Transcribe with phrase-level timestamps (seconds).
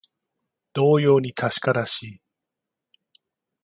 [0.73, 2.21] 同様に確からしい